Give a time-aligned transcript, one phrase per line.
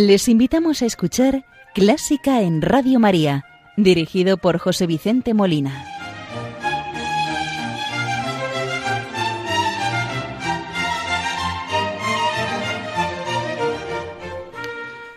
[0.00, 1.44] Les invitamos a escuchar
[1.74, 3.44] Clásica en Radio María,
[3.76, 5.84] dirigido por José Vicente Molina.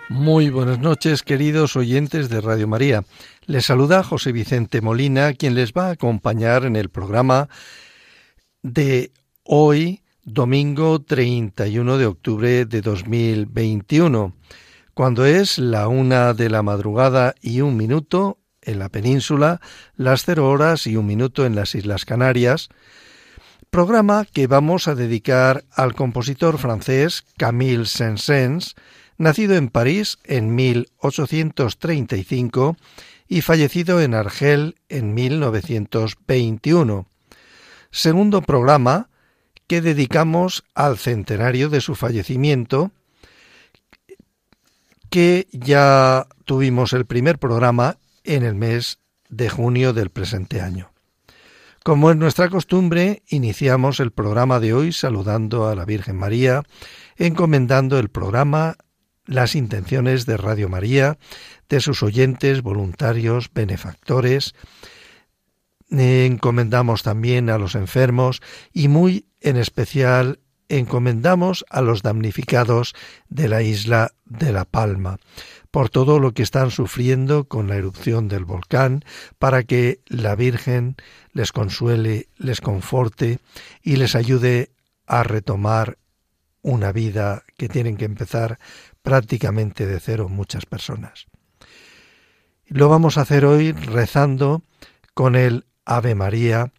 [0.10, 3.04] Muy buenas noches, queridos oyentes de Radio María.
[3.46, 7.50] Les saluda José Vicente Molina, quien les va a acompañar en el programa
[8.64, 9.12] de
[9.44, 14.34] hoy, domingo 31 de octubre de 2021
[14.94, 19.62] cuando es la una de la madrugada y un minuto en la península,
[19.96, 22.70] las cero horas y un minuto en las Islas Canarias,
[23.70, 28.76] programa que vamos a dedicar al compositor francés Camille Saint-Saëns,
[29.18, 32.76] nacido en París en 1835
[33.28, 37.08] y fallecido en Argel en 1921.
[37.92, 39.08] Segundo programa
[39.68, 42.92] que dedicamos al centenario de su fallecimiento,
[45.12, 50.92] que ya tuvimos el primer programa en el mes de junio del presente año.
[51.84, 56.64] Como es nuestra costumbre, iniciamos el programa de hoy saludando a la Virgen María,
[57.18, 58.78] encomendando el programa,
[59.26, 61.18] las intenciones de Radio María,
[61.68, 64.56] de sus oyentes, voluntarios, benefactores.
[65.90, 70.40] Encomendamos también a los enfermos y muy en especial
[70.72, 72.94] encomendamos a los damnificados
[73.30, 75.18] de la isla de La Palma
[75.70, 79.06] por todo lo que están sufriendo con la erupción del volcán,
[79.40, 80.98] para que la Virgen
[81.32, 83.40] les consuele, les conforte
[83.82, 84.72] y les ayude
[85.08, 85.98] a retomar
[86.62, 88.60] una vida que tienen que empezar
[89.02, 91.28] prácticamente de cero muchas personas.
[92.68, 94.64] Lo vamos a hacer hoy rezando
[95.14, 96.72] con el Ave María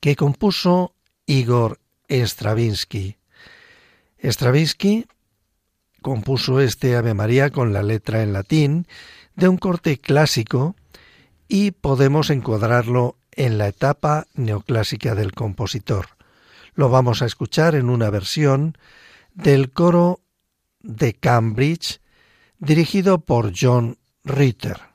[0.00, 0.94] que compuso
[1.26, 1.78] Igor
[2.08, 3.16] Stravinsky.
[4.22, 5.06] Stravinsky
[6.02, 8.86] compuso este Ave María con la letra en latín
[9.36, 10.76] de un corte clásico
[11.48, 16.08] y podemos encuadrarlo en la etapa neoclásica del compositor.
[16.74, 18.76] Lo vamos a escuchar en una versión
[19.34, 20.20] del coro
[20.80, 22.00] de Cambridge
[22.58, 24.93] dirigido por John Ritter.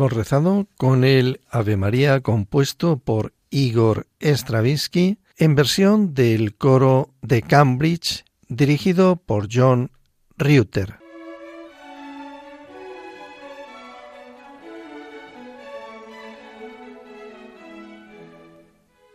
[0.00, 7.42] Hemos rezado con el Ave María compuesto por Igor Stravinsky en versión del coro de
[7.42, 9.90] Cambridge dirigido por John
[10.38, 10.94] Reuter.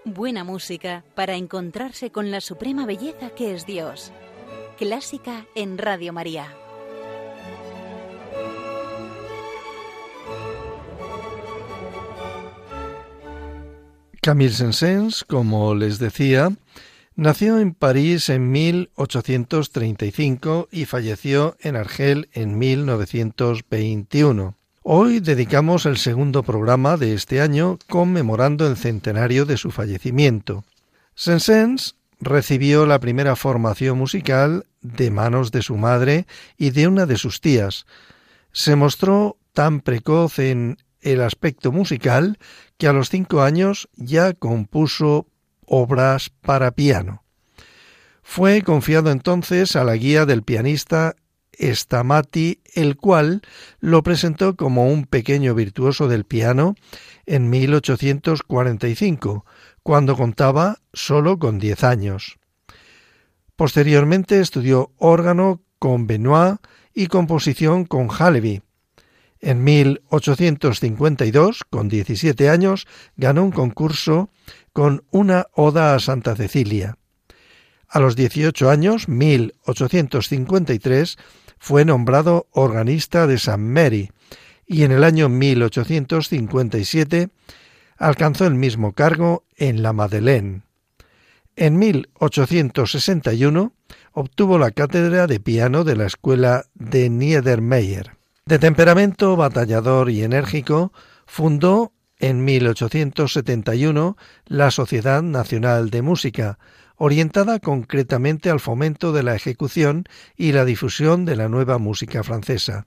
[0.04, 4.12] Buena música para encontrarse con la suprema belleza que es Dios.
[4.78, 6.56] Clásica en Radio María.
[14.26, 16.52] Camille Saint-Saëns, como les decía,
[17.16, 24.56] nació en París en 1835 y falleció en Argel en 1921.
[24.82, 30.64] Hoy dedicamos el segundo programa de este año conmemorando el centenario de su fallecimiento.
[31.14, 36.26] Saint-Saëns recibió la primera formación musical de manos de su madre
[36.58, 37.86] y de una de sus tías.
[38.52, 42.38] Se mostró tan precoz en el aspecto musical
[42.78, 45.28] que a los cinco años ya compuso
[45.66, 47.24] obras para piano.
[48.22, 51.16] Fue confiado entonces a la guía del pianista
[51.58, 53.42] Stamati, el cual
[53.80, 56.76] lo presentó como un pequeño virtuoso del piano
[57.26, 59.46] en 1845,
[59.84, 62.38] cuando contaba solo con diez años.
[63.56, 66.58] Posteriormente estudió órgano con Benoit
[66.94, 68.65] y composición con Halevi.
[69.46, 74.32] En 1852, con 17 años, ganó un concurso
[74.74, 76.98] con una oda a Santa Cecilia.
[77.88, 81.18] A los 18 años, 1853,
[81.60, 84.10] fue nombrado organista de San Mary
[84.66, 87.30] y en el año 1857
[87.98, 90.64] alcanzó el mismo cargo en la Madeleine.
[91.56, 93.74] En 1861
[94.12, 98.15] obtuvo la cátedra de piano de la escuela de Niedermeyer.
[98.48, 100.94] De temperamento batallador y enérgico,
[101.26, 106.60] fundó en 1871 la Sociedad Nacional de Música,
[106.96, 110.04] orientada concretamente al fomento de la ejecución
[110.38, 112.86] y la difusión de la nueva música francesa.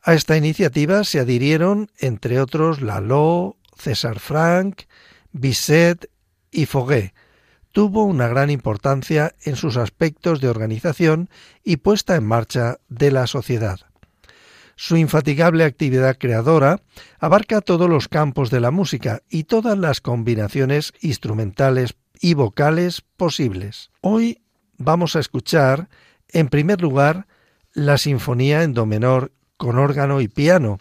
[0.00, 4.84] A esta iniciativa se adhirieron, entre otros, Lalo, César Franck,
[5.32, 6.08] Bisset
[6.52, 7.14] y Foguet.
[7.72, 11.30] Tuvo una gran importancia en sus aspectos de organización
[11.64, 13.89] y puesta en marcha de la sociedad.
[14.82, 16.80] Su infatigable actividad creadora
[17.18, 23.90] abarca todos los campos de la música y todas las combinaciones instrumentales y vocales posibles.
[24.00, 24.40] Hoy
[24.78, 25.90] vamos a escuchar,
[26.30, 27.26] en primer lugar,
[27.74, 30.78] la Sinfonía en Do menor con órgano y piano,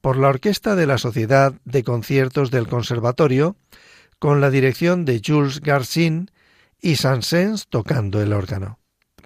[0.00, 3.56] por la Orquesta de la Sociedad de Conciertos del Conservatorio,
[4.18, 6.30] con la dirección de Jules Garcin
[6.80, 8.77] y Saint-Saëns tocando el órgano.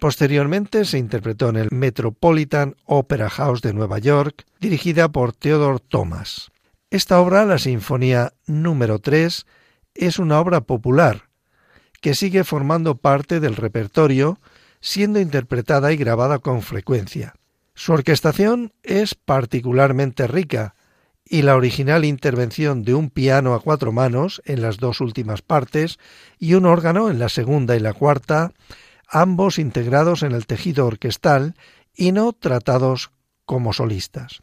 [0.02, 6.50] Posteriormente se interpretó en el Metropolitan Opera House de Nueva York, dirigida por Theodore Thomas.
[6.90, 9.46] Esta obra, la Sinfonía número 3,
[9.94, 11.28] es una obra popular
[12.00, 14.40] que sigue formando parte del repertorio,
[14.80, 17.34] siendo interpretada y grabada con frecuencia.
[17.74, 20.74] Su orquestación es particularmente rica
[21.24, 26.00] y la original intervención de un piano a cuatro manos en las dos últimas partes
[26.40, 28.50] y un órgano en la segunda y la cuarta
[29.12, 31.54] ambos integrados en el tejido orquestal
[31.94, 33.12] y no tratados
[33.44, 34.40] como solistas.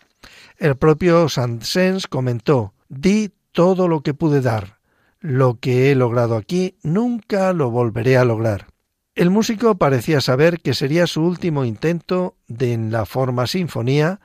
[0.57, 4.79] El propio Saint-Saëns comentó: Di todo lo que pude dar.
[5.19, 8.67] Lo que he logrado aquí nunca lo volveré a lograr.
[9.15, 14.21] El músico parecía saber que sería su último intento de en la forma sinfonía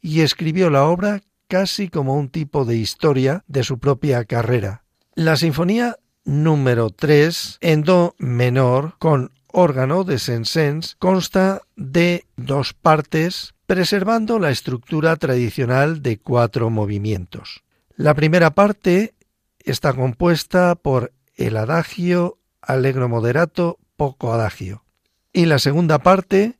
[0.00, 4.84] y escribió la obra casi como un tipo de historia de su propia carrera.
[5.14, 13.54] La sinfonía número 3 en do menor con órgano de Saint-Saëns consta de dos partes,
[13.66, 17.62] preservando la estructura tradicional de cuatro movimientos.
[17.96, 19.14] La primera parte
[19.58, 24.84] está compuesta por el adagio, allegro moderato, poco adagio.
[25.32, 26.58] Y la segunda parte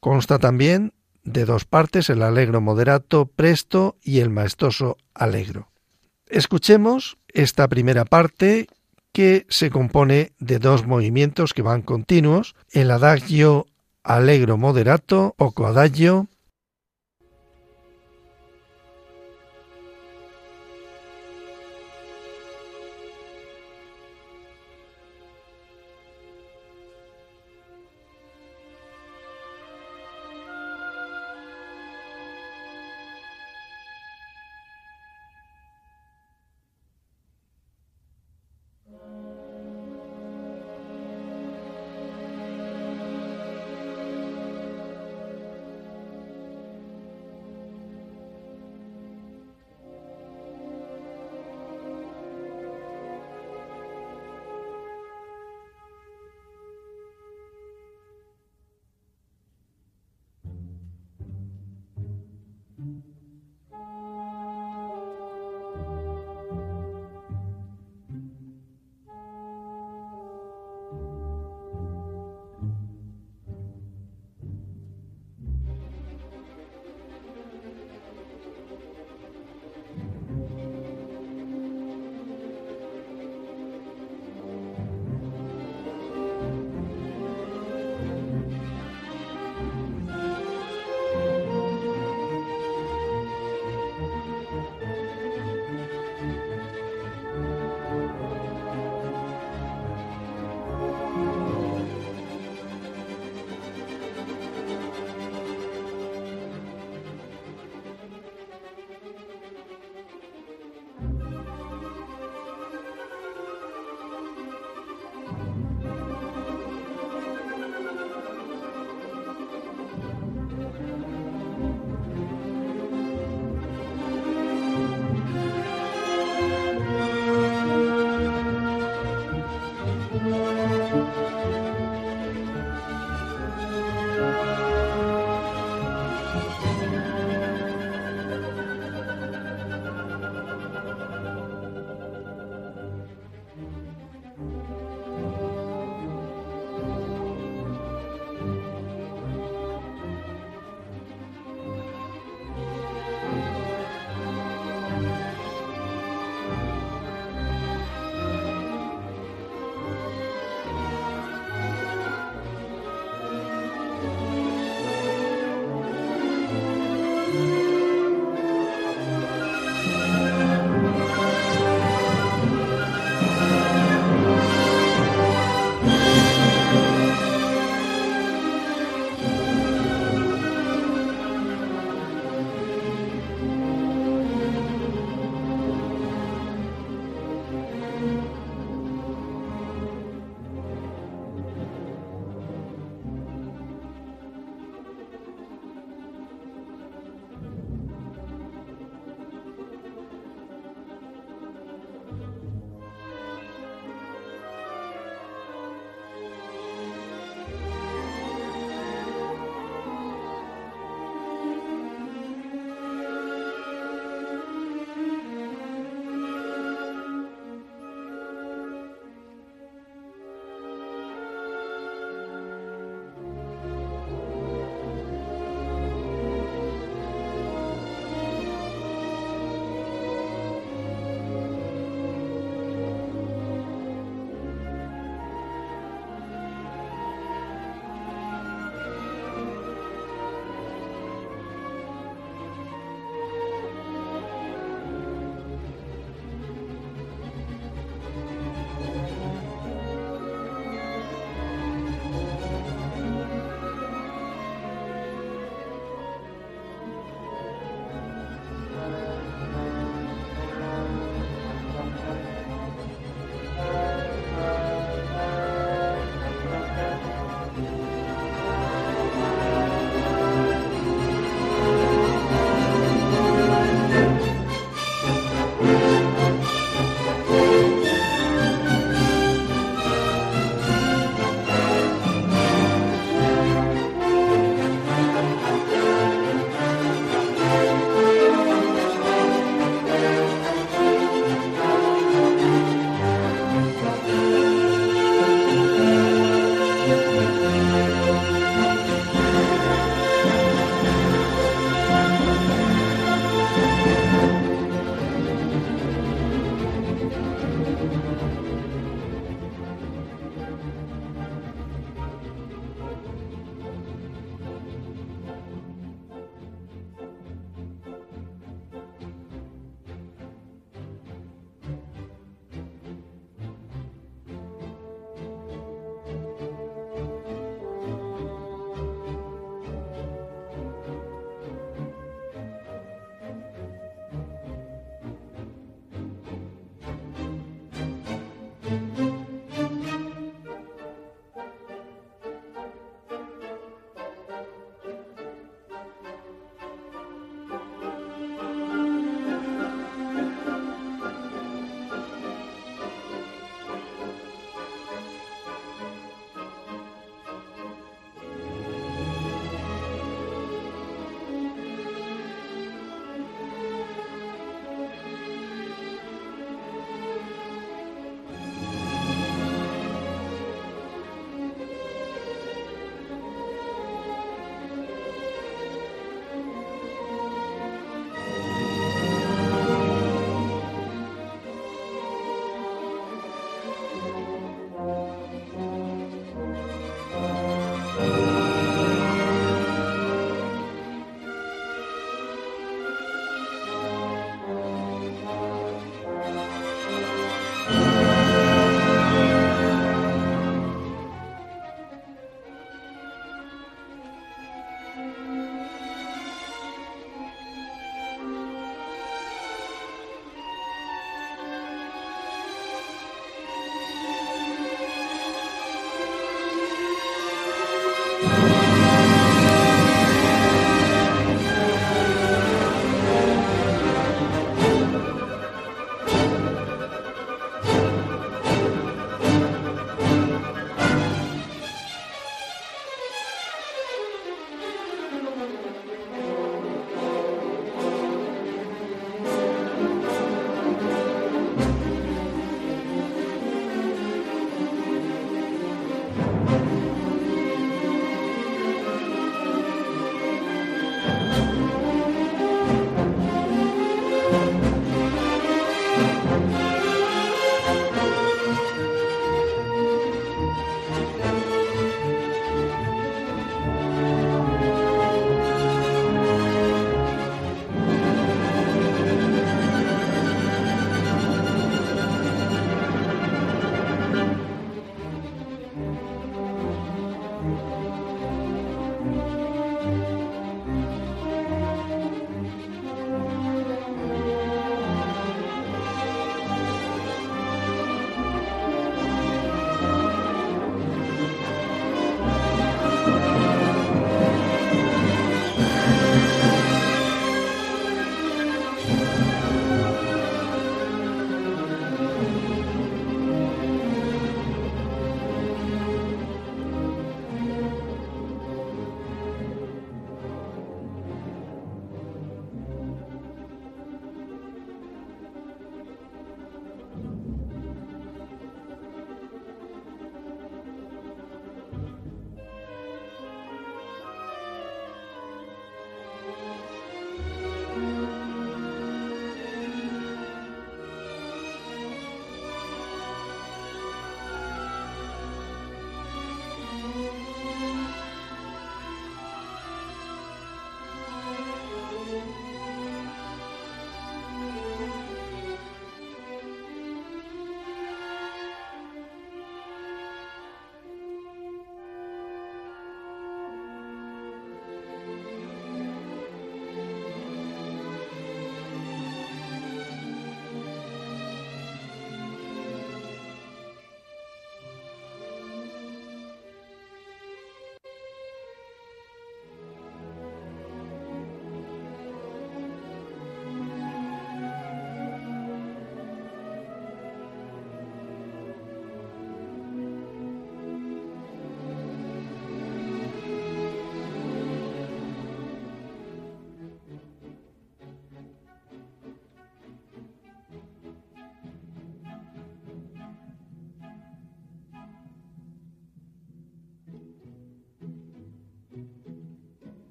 [0.00, 0.92] consta también
[1.24, 5.70] de dos partes, el allegro moderato, presto y el maestoso allegro.
[6.26, 8.68] Escuchemos esta primera parte
[9.18, 13.66] que se compone de dos movimientos que van continuos, el adagio
[14.04, 16.28] allegro moderato, poco adagio,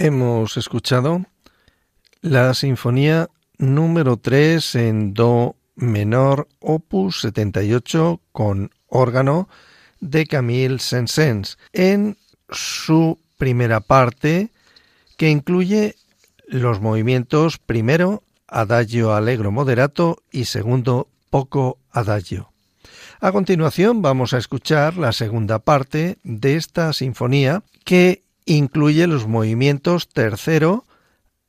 [0.00, 1.24] Hemos escuchado
[2.20, 9.48] la Sinfonía número 3 en Do menor, opus 78 con órgano
[9.98, 12.16] de Camille Saint-Saëns en
[12.48, 14.52] su primera parte
[15.16, 15.96] que incluye
[16.46, 22.52] los movimientos primero adagio allegro moderato y segundo poco adagio.
[23.18, 30.08] A continuación vamos a escuchar la segunda parte de esta sinfonía que incluye los movimientos
[30.08, 30.86] tercero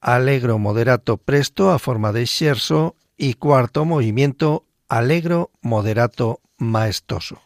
[0.01, 7.41] allegro moderato presto a forma de scherzo y cuarto movimiento allegro moderato maestoso.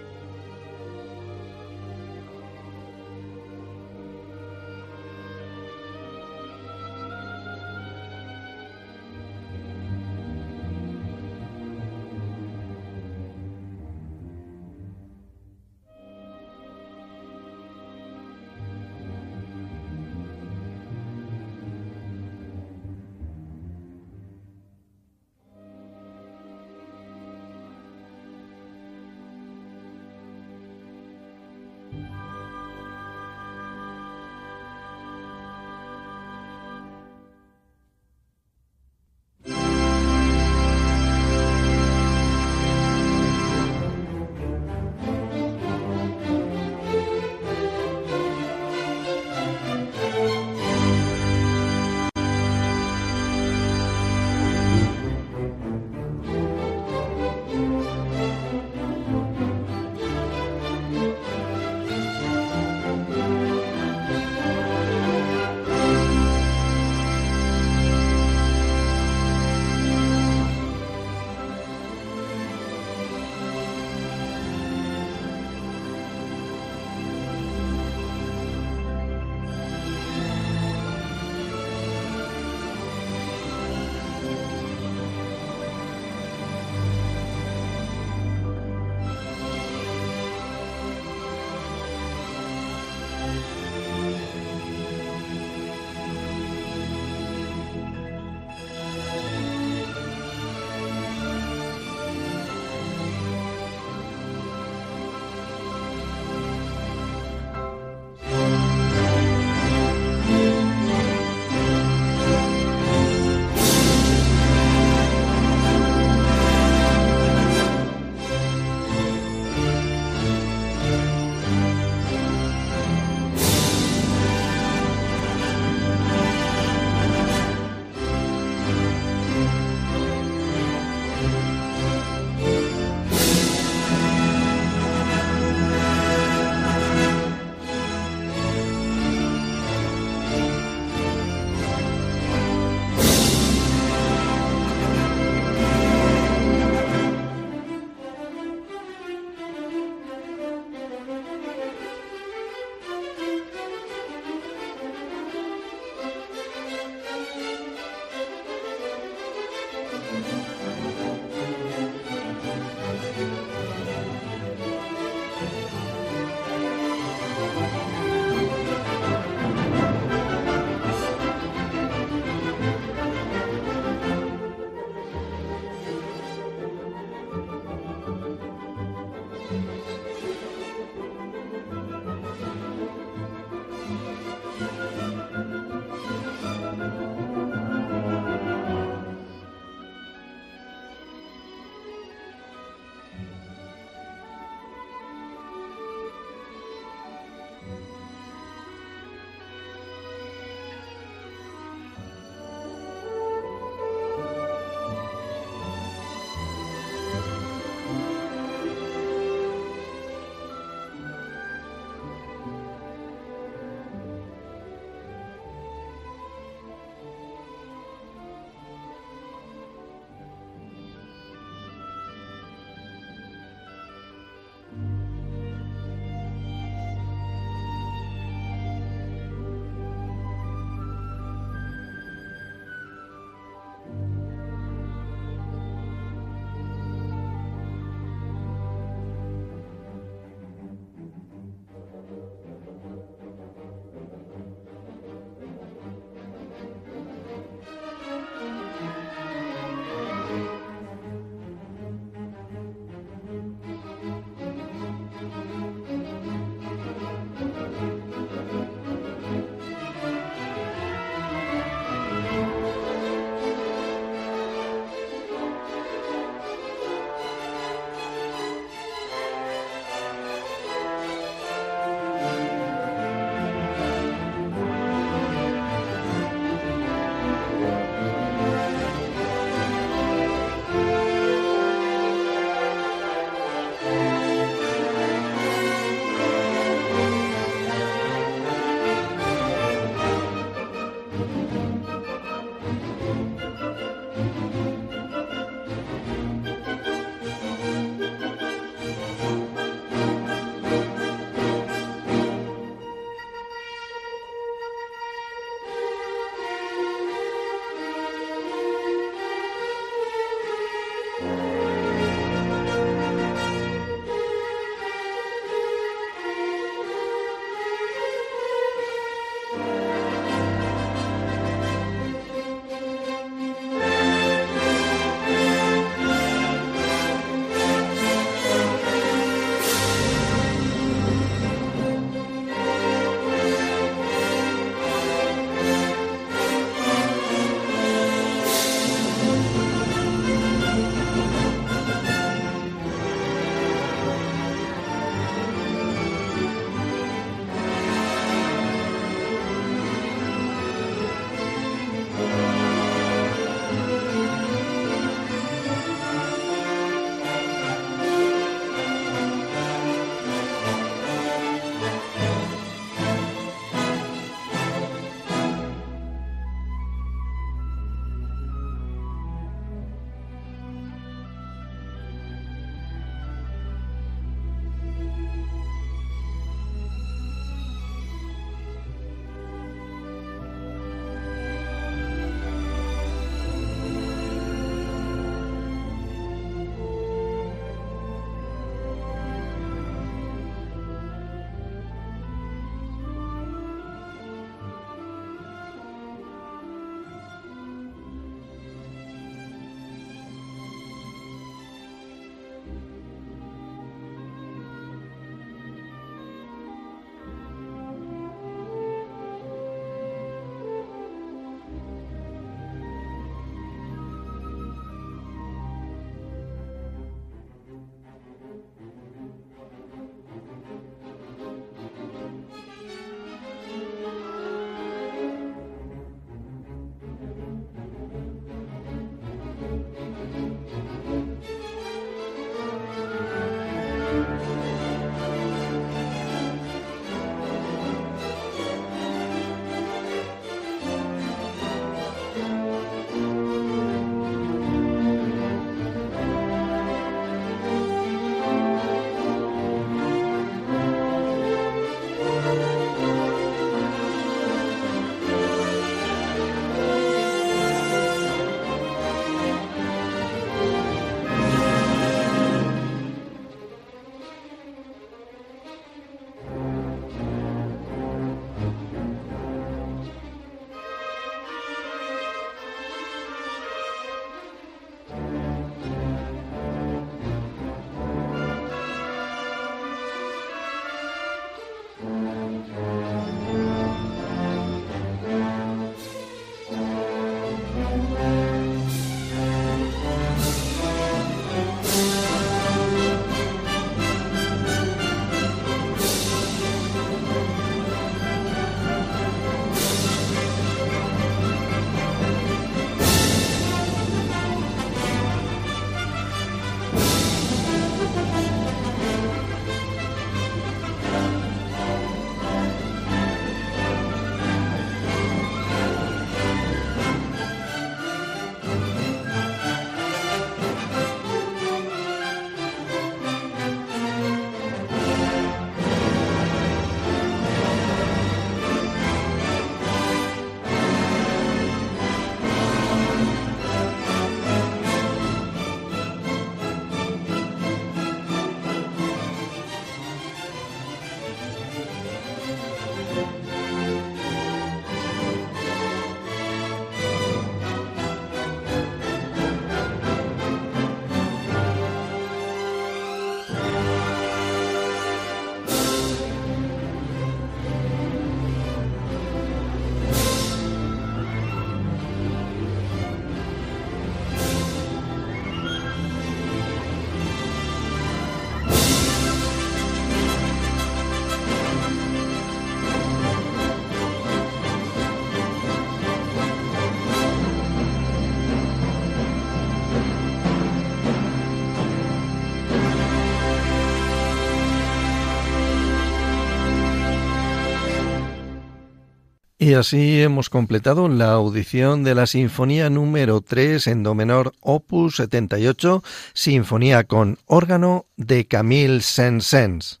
[589.66, 595.16] Y así hemos completado la audición de la Sinfonía número 3 en Do menor opus
[595.16, 596.04] 78,
[596.34, 600.00] Sinfonía con órgano de Camille Saint-Saëns.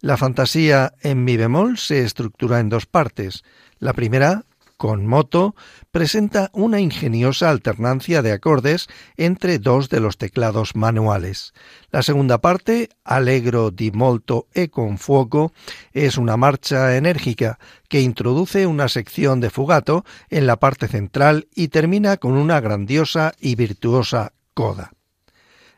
[0.00, 3.44] La fantasía en mi bemol se estructura en dos partes.
[3.78, 4.46] La primera,
[4.76, 5.54] con moto,
[5.90, 11.54] presenta una ingeniosa alternancia de acordes entre dos de los teclados manuales.
[11.90, 15.52] La segunda parte, Allegro di molto e con fuoco,
[15.92, 17.58] es una marcha enérgica
[17.88, 23.32] que introduce una sección de fugato en la parte central y termina con una grandiosa
[23.40, 24.92] y virtuosa coda.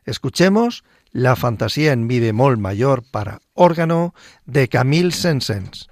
[0.04, 4.14] Escuchemos la fantasía en mi bemol mayor para órgano
[4.46, 5.88] de Camille Saint-Saëns.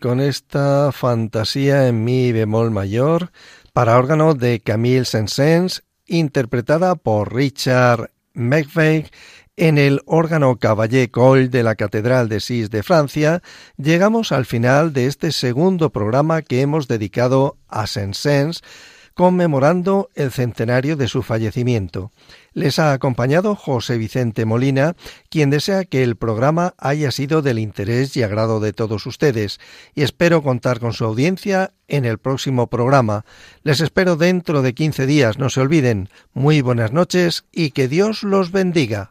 [0.00, 3.30] Con esta fantasía en mi bemol mayor
[3.72, 9.10] para órgano de Camille Saint-Saëns, interpretada por Richard McVeigh
[9.56, 13.42] en el órgano Cavallé Col de la Catedral de Sis de Francia,
[13.76, 18.62] llegamos al final de este segundo programa que hemos dedicado a Saint-Saëns,
[19.20, 22.10] conmemorando el centenario de su fallecimiento.
[22.54, 24.96] Les ha acompañado José Vicente Molina,
[25.28, 29.60] quien desea que el programa haya sido del interés y agrado de todos ustedes,
[29.94, 33.26] y espero contar con su audiencia en el próximo programa.
[33.62, 36.08] Les espero dentro de 15 días, no se olviden.
[36.32, 39.10] Muy buenas noches y que Dios los bendiga.